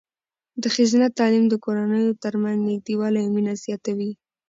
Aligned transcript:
د 0.61 0.63
ښځینه 0.75 1.07
تعلیم 1.17 1.45
د 1.49 1.53
کورنیو 1.63 2.19
ترمنځ 2.23 2.57
نږدېوالی 2.67 3.19
او 3.23 3.29
مینه 3.35 3.53
زیاتوي. 3.63 4.11